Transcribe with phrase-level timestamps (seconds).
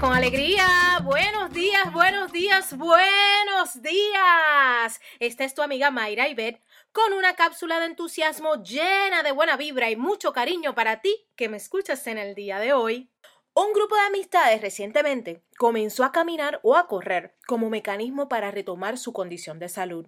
[0.00, 0.64] con alegría.
[1.02, 5.00] Buenos días, buenos días, buenos días.
[5.18, 6.62] Esta es tu amiga Mayra Ibet
[6.92, 11.48] con una cápsula de entusiasmo llena de buena vibra y mucho cariño para ti que
[11.48, 13.10] me escuchas en el día de hoy.
[13.52, 18.98] Un grupo de amistades recientemente comenzó a caminar o a correr como mecanismo para retomar
[18.98, 20.06] su condición de salud.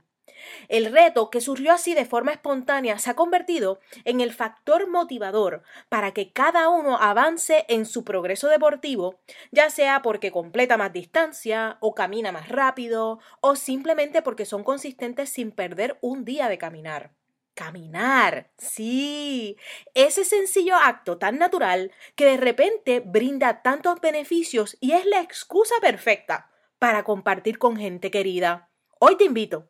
[0.69, 5.63] El reto, que surgió así de forma espontánea, se ha convertido en el factor motivador
[5.89, 11.79] para que cada uno avance en su progreso deportivo, ya sea porque completa más distancia,
[11.81, 17.13] o camina más rápido, o simplemente porque son consistentes sin perder un día de caminar.
[17.55, 19.59] Caminar, sí,
[19.93, 25.75] ese sencillo acto tan natural que de repente brinda tantos beneficios y es la excusa
[25.83, 28.71] perfecta para compartir con gente querida.
[28.99, 29.69] Hoy te invito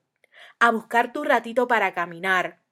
[0.58, 2.62] a buscar tu ratito para caminar,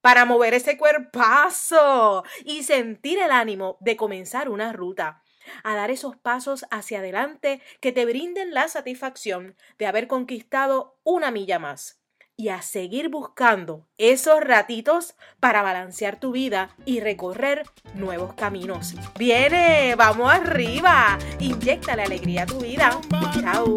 [0.00, 5.22] para mover ese cuerpazo y sentir el ánimo de comenzar una ruta,
[5.64, 11.30] a dar esos pasos hacia adelante que te brinden la satisfacción de haber conquistado una
[11.30, 12.00] milla más
[12.38, 18.94] y a seguir buscando esos ratitos para balancear tu vida y recorrer nuevos caminos.
[19.18, 23.00] Viene, vamos arriba, inyecta la alegría a tu vida.
[23.40, 23.74] Chao.